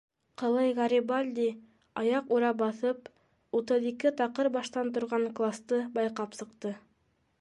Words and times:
Ҡылый 0.41 0.69
Гарибальди 0.77 1.43
аяҡ 2.03 2.33
үрә 2.37 2.49
баҫып, 2.61 3.11
утыҙ 3.59 3.85
ике 3.91 4.13
таҡыр 4.23 4.51
баштан 4.57 4.91
торған 4.97 5.29
класты 5.41 5.83
байҡап 5.99 6.35
сыҡты. 6.41 6.75